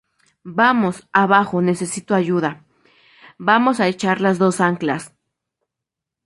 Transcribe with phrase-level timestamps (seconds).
[0.43, 2.65] ¡vamos, abajo, necesito ayuda!¡
[3.37, 5.13] vamos a echar las dos anclas!